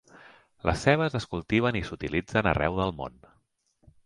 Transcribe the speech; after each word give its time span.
Les 0.69 0.85
cebes 0.87 1.17
es 1.19 1.27
cultiven 1.33 1.77
i 1.83 1.83
s'utilitzen 1.91 2.51
arreu 2.53 2.81
del 2.81 2.97
món. 3.05 3.23